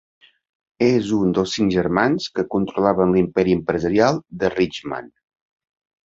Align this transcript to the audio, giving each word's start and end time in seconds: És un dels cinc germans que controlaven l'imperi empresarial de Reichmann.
És 0.85 1.09
un 1.17 1.33
dels 1.39 1.51
cinc 1.57 1.73
germans 1.75 2.25
que 2.37 2.45
controlaven 2.55 3.13
l'imperi 3.17 3.53
empresarial 3.57 4.17
de 4.45 4.51
Reichmann. 4.55 5.13